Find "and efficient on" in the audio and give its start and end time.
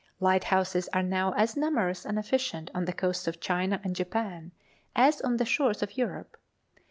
2.07-2.85